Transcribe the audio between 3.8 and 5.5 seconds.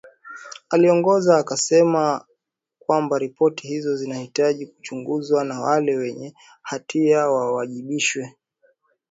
zinahitaji kuchunguzwa